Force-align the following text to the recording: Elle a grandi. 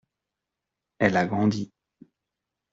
Elle 0.97 1.15
a 1.15 1.27
grandi. 1.27 1.71